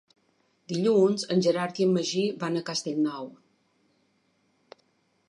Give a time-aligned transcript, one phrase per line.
[0.71, 3.29] Dilluns en Gerard i en Magí van a Castellnou.